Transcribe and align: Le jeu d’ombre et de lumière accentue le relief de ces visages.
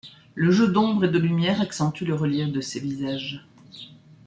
Le 0.33 0.49
jeu 0.49 0.67
d’ombre 0.67 1.05
et 1.05 1.09
de 1.09 1.19
lumière 1.19 1.61
accentue 1.61 2.05
le 2.05 2.15
relief 2.15 2.51
de 2.51 2.59
ces 2.59 2.79
visages. 2.79 3.45